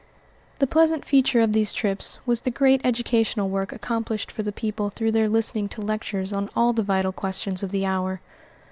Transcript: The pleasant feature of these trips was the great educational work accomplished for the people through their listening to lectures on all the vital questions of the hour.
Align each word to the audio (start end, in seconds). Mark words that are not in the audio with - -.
The 0.57 0.65
pleasant 0.65 1.05
feature 1.05 1.41
of 1.41 1.53
these 1.53 1.71
trips 1.71 2.17
was 2.25 2.41
the 2.41 2.49
great 2.49 2.81
educational 2.83 3.49
work 3.49 3.71
accomplished 3.71 4.31
for 4.31 4.41
the 4.41 4.51
people 4.51 4.89
through 4.89 5.11
their 5.11 5.29
listening 5.29 5.69
to 5.77 5.81
lectures 5.81 6.33
on 6.33 6.49
all 6.55 6.73
the 6.73 6.81
vital 6.81 7.11
questions 7.11 7.61
of 7.61 7.69
the 7.69 7.85
hour. 7.85 8.19